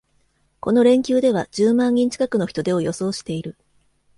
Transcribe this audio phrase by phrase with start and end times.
[0.61, 3.55] この連休では十万人近くの人出を予想している